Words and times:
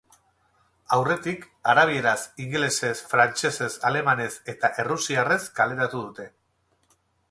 Aurretik, 0.95 1.43
arabieraz, 1.75 2.15
ingelesez, 2.45 2.91
frantsesez, 3.13 3.71
alemanez 3.93 4.33
eta 4.57 4.75
errusiarrez 4.85 5.43
kaleratu 5.61 6.07
dute. 6.09 6.33